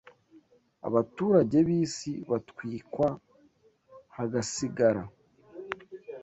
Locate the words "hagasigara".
4.15-5.03